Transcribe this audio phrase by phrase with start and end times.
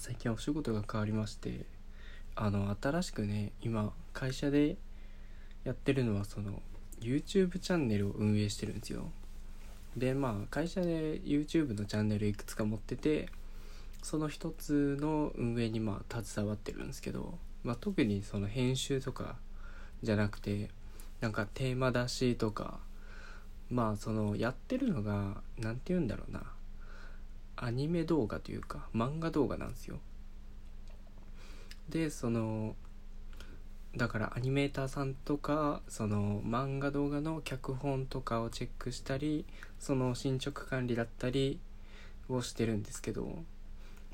[0.00, 1.66] 最近お仕事が変わりまして
[2.34, 4.78] あの新しくね今会社で
[5.62, 6.62] やってるのはその
[7.02, 9.10] YouTube チャンネルを運営してるんですよ。
[9.98, 13.28] でまあ会社で YouTube のチャンネルいくつか持ってて
[14.02, 19.36] その一つの運営にまあ携わってるんですけど、まあ、特にその編集とか
[20.02, 20.70] じゃなくて
[21.20, 22.80] なんかテーマ出しとか
[23.68, 26.40] まあそのやってるのが何て言うんだろうな。
[27.62, 29.98] アニメ動画というか漫画動画なんですよ。
[31.90, 32.74] でその
[33.96, 39.44] だからアニメーターさんとかその漫画動画の脚本とかをチェックしたり
[39.78, 41.58] その進捗管理だったり
[42.28, 43.42] をしてるんですけど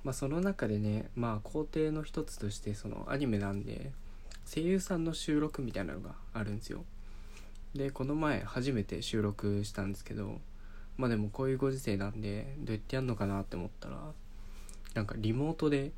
[0.03, 3.93] まあその中でねまあ工程の一つとしてそのアニメなんで
[4.47, 6.85] 声優さんの収録みたいなのがあるんですよ。
[7.75, 10.41] でこの前初めて収録したんですけど
[10.97, 13.99] まあでもこういうご時世なんでどうやってやんのかなって思ったら
[14.95, 15.93] なんかリモートで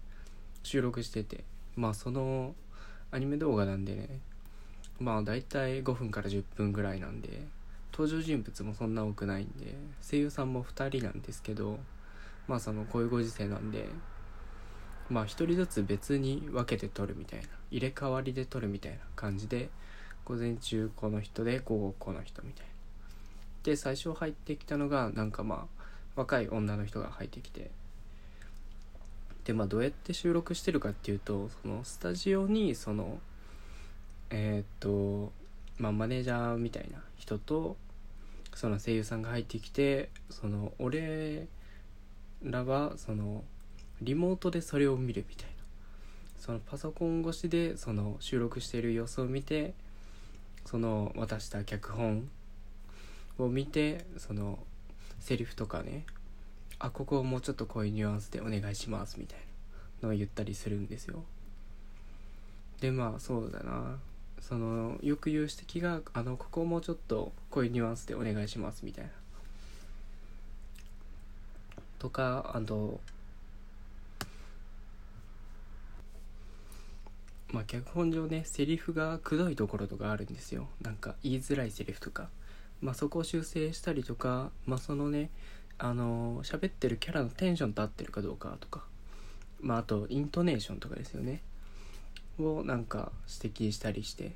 [0.63, 1.45] 収録してて
[1.77, 2.55] まあその
[3.11, 4.21] アニメ動画なんでね
[4.99, 7.43] まあ大体5分から10分ぐらいなんで
[7.93, 11.79] 登場人物もそんな多くないんで声優さんも2人なんですけど
[12.49, 13.87] まあそのこういうご時世なんで
[15.09, 19.71] まあ1人ずつ別に分けて撮るみたいな入れ替わりで撮るみたいな感じで
[20.25, 22.78] 午前中この人で午後この人みたいな。
[23.69, 25.83] で最初入ってきたのがなんかまあ
[26.17, 27.71] 若い女の人が入ってきて。
[29.45, 33.19] でまあどうやって収録してるかっていうとそのスタジオにその
[34.29, 35.33] えー、っと
[35.79, 37.77] まあマネージャーみたいな人と
[38.55, 41.47] その声優さんが入ってきてその俺
[42.43, 43.43] らはその
[44.03, 45.55] リモートでそれを見るみたいな。
[46.39, 49.75] そのパソコン越しでその収録している様子を見て
[50.65, 52.29] その渡した脚本
[53.39, 54.59] を見てその
[55.21, 56.05] セリフとかね
[56.79, 59.39] あここをもうちょっとこういうニュアンスでお願いしますみたい
[60.03, 61.25] なのを言ったりするんですよ。
[62.81, 63.99] でまあそうだな。
[64.41, 69.11] そのよく言う指摘があのここをもうちょっとこういうニュアンスでお願いしますみたいな。
[71.99, 73.01] とかあと
[77.53, 80.69] まあ脚本上ねセリフがくどいところとかあるんですよ。
[80.81, 82.29] なんか言いづらいセリフとか。
[82.81, 85.31] まあそこを修正したりとかまあそのね
[85.79, 88.85] あの喋ってるキャラのテンションと合ってるかどうかとか
[89.61, 91.43] まああとイントネーションとかですよね。
[92.39, 93.13] をなんか
[93.43, 94.33] 指摘したりして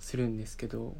[0.00, 0.96] するんですけど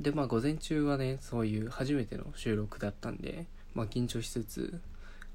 [0.00, 4.80] でまあ午前中はねそういう初めての収録だったんでまあ緊張しつつ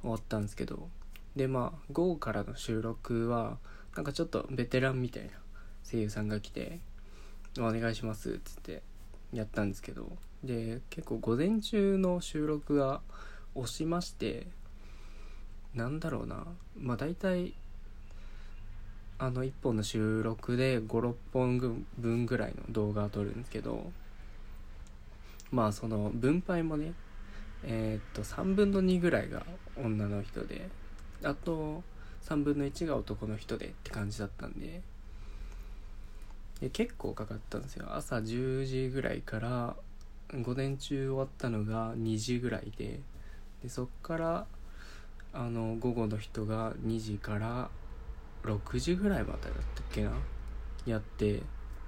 [0.01, 0.89] 終わったんですけど
[1.35, 3.57] でまあ午後からの収録は
[3.95, 5.29] なんかちょっとベテランみたいな
[5.89, 6.79] 声優さんが来て
[7.59, 8.81] 「お願いします」っつって
[9.33, 10.11] やったんですけど
[10.43, 13.01] で結構午前中の収録が
[13.55, 14.47] 押しまして
[15.73, 16.45] なんだろうな
[16.77, 17.53] まあ大体
[19.17, 23.91] あの1本の収録で56本分ぐらいの動画を撮るんですけど
[25.51, 26.93] まあその分配もね
[27.63, 29.43] えー、っと3分の2ぐらいが
[29.77, 30.67] 女の人で
[31.23, 31.83] あと
[32.25, 34.81] 3分の1が男の人でって感じだったんで
[36.63, 37.87] で結構かかったんですよ。
[37.89, 39.75] 朝10時ぐらいから
[40.41, 43.01] 午前中終わったのが2時ぐらいで
[43.61, 44.45] でそっから
[45.33, 47.69] あの午後の人が2時から
[48.45, 50.11] 6時ぐらいまでだったっけな？
[50.85, 51.41] やって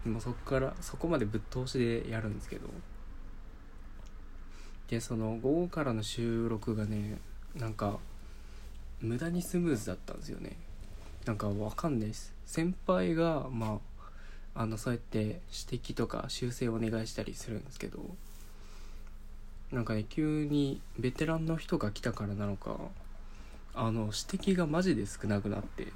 [0.04, 2.68] もうそっからそこまでぶっ通しでやるんですけど。
[4.90, 7.18] でその午後からの収録がね
[7.56, 7.98] なんか
[9.00, 10.58] 無駄にスムーズだったんですよね。
[11.26, 12.34] なんかわかんないです。
[12.46, 13.95] 先輩がまあ
[14.56, 15.40] あのそうやって指
[15.92, 18.00] 摘とか修正をお願いしたりするんですけど
[19.72, 22.78] なんかね急にベテランの人が来たからなのか
[23.74, 25.88] あの指摘がマジで少なくなって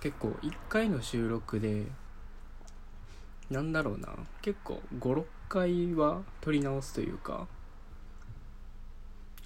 [0.00, 1.86] 結構1回の収録で
[3.50, 4.08] なんだろうな
[4.40, 7.48] 結構56回は撮り直すというか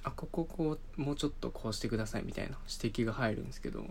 [0.03, 3.85] あこここうもうちょっとこうしてくださいみたいな指摘が入るんですけど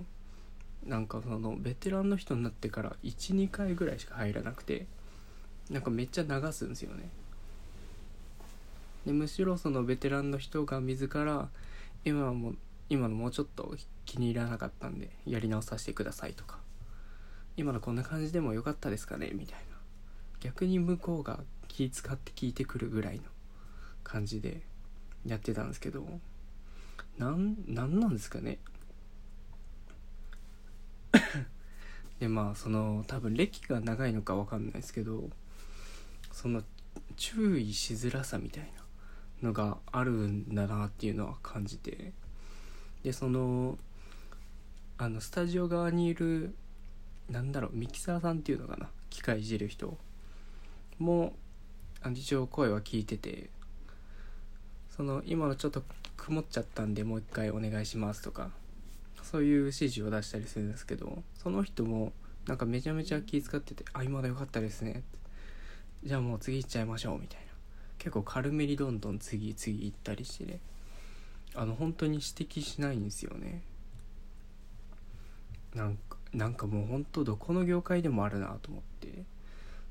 [0.87, 4.87] なんかそのベテランの人になってから12回ぐらいしか入らなくて
[5.69, 7.09] なんかめっちゃ流すんですよね。
[9.05, 11.49] でむしろそのベテランの人が自ら
[12.05, 12.53] 今はも
[12.89, 13.75] 今のもうちょっと
[14.05, 16.59] 気に入らなかったんでやり直させてくださいとか
[17.57, 19.77] 今のこんな感じでもよかったですかねみたいな。
[20.39, 23.23] 逆に向こうが気使って聞いてくるぐらいの
[24.03, 24.61] 感じで
[25.25, 26.05] やってたんですけど
[27.17, 28.59] なんなんなんですかね。
[32.19, 35.29] でまあその多分歴が長いのか分かんないですけど
[36.31, 36.63] その
[37.15, 38.63] 注意しづらさみたい
[39.41, 42.11] なのがあるんだなっていうのは感じて
[43.03, 43.77] でその
[44.97, 46.55] あのスタジオ側にいる
[47.29, 49.97] なんだろうミキサーさんっていうのかな機械いじる人
[50.97, 51.33] も
[52.13, 53.49] 一応声は聞いてて
[54.95, 55.83] その今のちょっと
[56.15, 58.49] 曇っちゃったんでもう一回お願いしますとか
[59.29, 62.13] そういう指示を出したりするんですけどその人も
[62.47, 65.03] なんかめちゃめちゃ気遣ってて「あ今のよかったですね」
[66.03, 67.47] じゃあもう次行っちゃいましょうみたいな。
[67.97, 70.59] 結構軽めにどんどん次次行ったりしてね。
[71.55, 73.63] あの本当に指摘しないんですよね。
[75.73, 79.25] なんかなんかもう本当どこの業界でもあるなと思って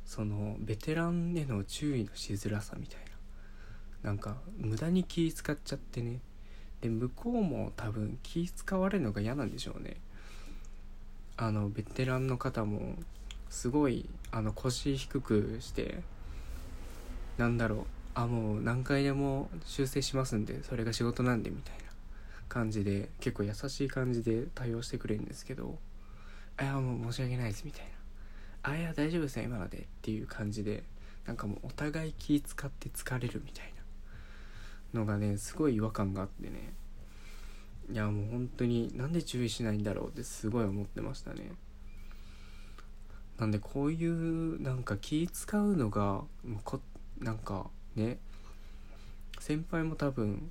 [0.05, 3.01] そのベテランへの注意のしづらさみたい
[4.03, 4.11] な。
[4.11, 6.21] なんか無駄に気使っちゃってね。
[6.87, 9.97] で向こうも多分気使われるのが嫌なんでしょうね。
[11.37, 12.95] あのベテランの方も
[13.51, 16.01] すごいあの腰低くして
[17.37, 17.85] なんだろう
[18.15, 21.85] あもう何回でも修正しますんでそれが仕事なんでみたいな
[22.49, 25.79] 感じで結構優しい感じで対応してくれるんですけど
[26.57, 27.91] 「あいやもう申し訳ないです」みたいな
[28.73, 30.85] 「あいや大丈夫ですよ今ので」っていう感じで
[31.27, 33.76] なんかもうお互い気使って疲れるみたいな。
[34.97, 36.75] のがねすごい違和感があってね。
[37.93, 41.53] いやもう本当になんで注意しないんだろうってすごい思ってましたね。
[43.39, 46.23] なんでこういうなんか気使うのが
[46.65, 46.81] こ
[47.21, 48.19] なんかね
[49.39, 50.51] 先輩も多分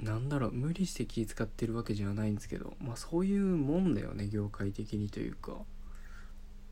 [0.00, 5.52] なんだろう無理して気使ってるわけじゃないんですけどまあそういうもんだよね業界的にというか。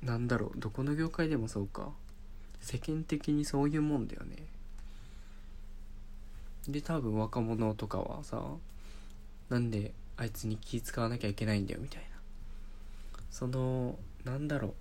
[0.02, 1.90] なんだろうどこの業界でもそうか。
[2.60, 4.36] 世間的にそういうもんだよね。
[6.72, 8.42] で多分若者とかはさ
[9.48, 12.08] なんであいつに気使わなきゃいけないんだよみたいな。
[13.30, 14.74] そのなんだろう。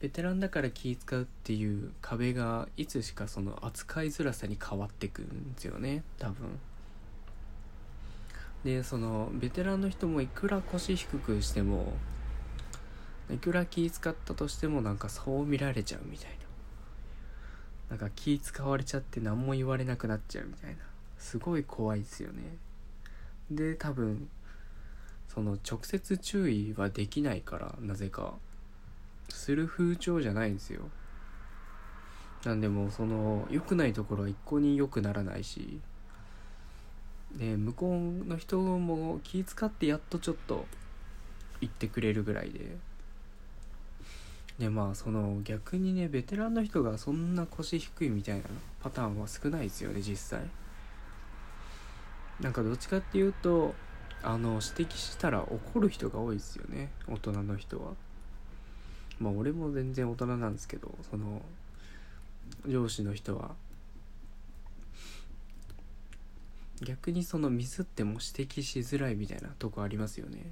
[0.00, 6.58] ベテランだから気使うっていう壁がいつしかその扱いづらさに変わってくんですよね多分。
[8.64, 11.92] でそのベテランの人もいくら腰低くしても
[13.30, 16.49] いくら気使ったとしてもなんかそう見られちゃうみたいな。
[17.90, 20.76] なんか気使われちゃって何も言われなくなっちゃうみたいな。
[21.18, 22.56] すごい怖いですよね。
[23.50, 24.28] で多分
[25.28, 28.34] その直接注意はできないからなぜか。
[29.28, 30.88] する風潮じゃないんですよ。
[32.44, 35.80] なんでもその良くないところは一向に良くならないし。
[37.36, 40.66] で向こうの人も気遣ってやっとちょっと
[41.60, 42.76] 言ってくれるぐらいで。
[44.60, 48.42] でまあその逆にねベテランの人がそんな腰低いみたいな
[48.82, 50.42] パターンは少ないですよね実際。
[52.40, 53.74] なんかどっちかっていうと
[54.22, 57.92] あの指摘したら怒る人が多いですよね大人の人は。
[59.18, 61.40] まあ俺も全然大人なんですけどその
[62.66, 63.52] 上司の人は。
[66.82, 70.44] 逆にそのミスっても指摘しづらいみたいなとこありますよね。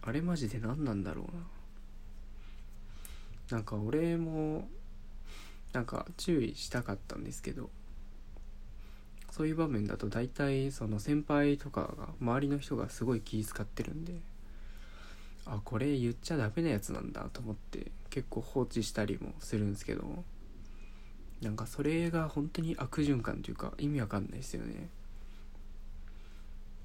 [0.00, 1.59] あれマジで何なんだろうな。
[3.50, 4.68] なんか俺も
[5.72, 7.70] なんか注意したかったんですけど
[9.30, 14.14] そういう場面だと大体その先輩とかが周りの人がすごい気遣ってるんで
[15.46, 20.24] あこれ言っちゃダメなやつなんだと思って結構放置したりもするんですけど
[21.40, 24.90] なんかそれが本当に悪循環というか意味わかんないですよね。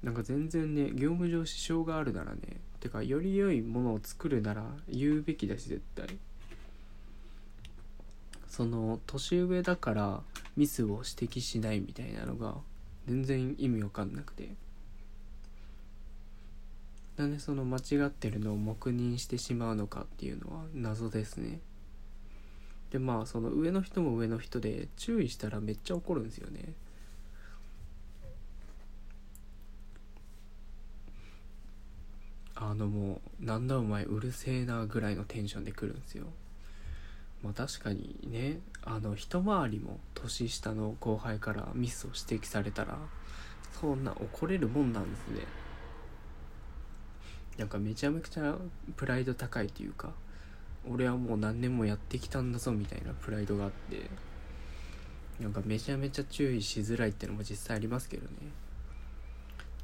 [0.02, 6.06] なんか全然ね業務上支障があるならねてかより良いものを作るなら言うべきだし絶対。
[8.56, 10.22] その年上だから
[10.56, 12.54] ミスを指摘しないみたいなのが
[13.06, 14.48] 全然意味わかんなくて。
[17.18, 21.60] なんでその間違ってるのを黙認してしまうのかっていうのは謎ですね。
[22.90, 26.72] でまあその上の人も上の人で注意したらめっちゃ怒るんですよね。
[32.54, 36.24] あのもうなんだお前うるせえなぐらいのテンションで来るんですよ。
[37.46, 42.98] まあ確かにねあの一回りも年下の後輩からミスを指摘されたら
[43.80, 45.46] そんな怒れるもんなんですね。
[47.56, 48.56] なんかめちゃめちゃ
[48.96, 50.10] プライド高いというか
[50.90, 54.10] 俺はもう何年もやってきたんだぞみたいなプライドがあって
[55.40, 58.30] なんかめちゃめちゃ注意しづらいってのも実際ありますけどね。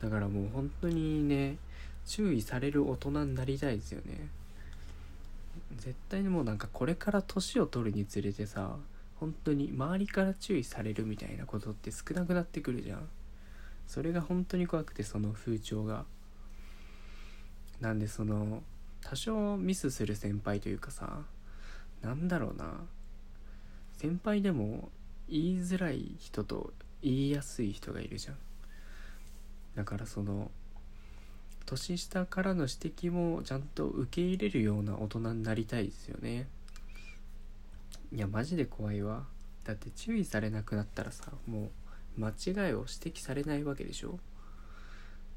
[0.01, 1.59] だからもう本当にね
[2.05, 4.29] 注意される大人になりたいですよね。
[5.77, 8.77] 絶対にもうなんかこれから年を取るにつれてさ
[9.19, 13.09] 本当に周りから注意されるみたいなことって少なくなってくるじゃん。
[13.87, 16.05] それが本当に怖くてその風潮が。
[17.81, 18.63] なんでその
[19.03, 21.23] 多少ミスする先輩というかさ
[22.01, 22.81] なんだろうな。
[23.97, 24.91] 先輩でも
[25.29, 28.37] 言いづらい人と言いやすい人がいるじゃん。
[29.77, 30.51] だからその
[31.65, 36.49] 年下からの指摘もちゃんと受け入れるような大人になりたいですよね。
[38.15, 39.25] いやマジで怖いわ。
[39.65, 41.71] だって注意されなくなったらさも
[42.19, 44.19] う間違いを指摘されないわけでしょ。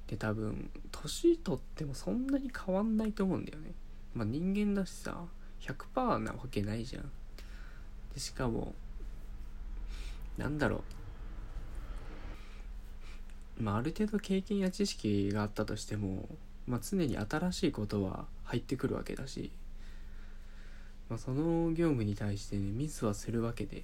[0.07, 3.71] で多分年取ってもそんなに変わんないと思うんだよね。
[4.13, 5.25] まあ人間だしさ
[5.61, 7.09] 100%なわけないじゃん。
[8.13, 8.73] でしかも
[10.37, 10.81] なんだろう。
[13.57, 16.27] まあある程度経験や知識があったとしても、
[16.67, 19.51] まあ、常に新しいことは入ってくるわけだし、
[21.09, 23.83] まあ、その業務に対してねミスはするわけで。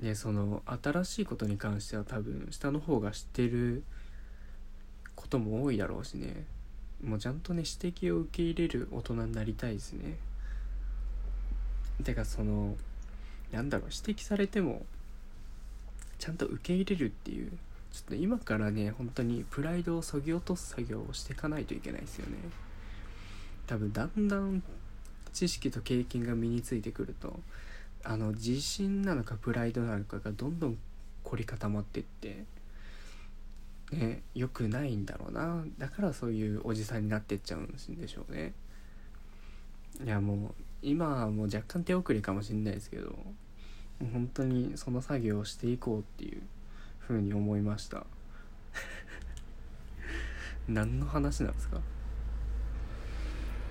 [0.00, 3.82] でその新しいことに関しては多分下の方が知ってる
[5.16, 6.46] ことも多いだろうしね。
[7.02, 10.16] もうちゃんとね指摘を受け入れる大人になりたいですね。
[12.04, 12.76] てかその
[13.50, 14.86] なんだろう指摘されても
[16.18, 17.50] ちゃんと受け入れるっていう
[17.92, 22.36] ちょっと今からね本当にプライドをそぎ落とす作業をしていかないといけないですよね。
[23.66, 24.62] 多分だんだん
[25.32, 27.38] 知識と経験が身についてくると
[28.02, 30.78] あの自信なのかプライドなのかがどんどん
[31.24, 32.44] 凝り固まってって
[33.92, 35.64] ね良くないんだろうな。
[35.78, 38.52] だからそういうおじさんになってっちゃうんでしょうね。
[40.04, 43.14] いやもう今はもう若干手遅れかもしれないですけど
[44.00, 46.42] 本当にその作業をしていこうっていう
[46.98, 48.06] ふうに思いました。
[50.68, 51.80] 何の話なんですか？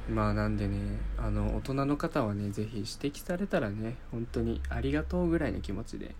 [0.09, 0.77] まあなんでね
[1.17, 6.15] あの大人の方はね是非指摘されたらね本当にありがとうぐらいの気持ちで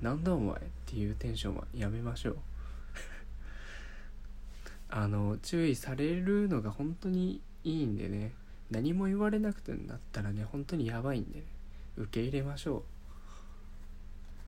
[0.00, 2.36] なんだお前っていうテンションはやめましょう。
[4.90, 8.32] あの注意されるのが本当にいいんでね
[8.70, 11.46] 何も言われなくてなったらね本当にやばいんでね
[11.96, 12.82] 受け入れましょう。